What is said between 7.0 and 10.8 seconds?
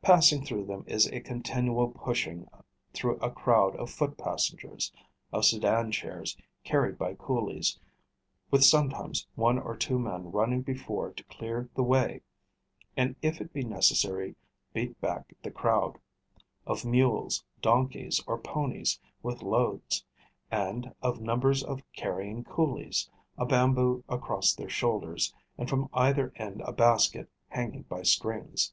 coolies, with sometimes one or two men running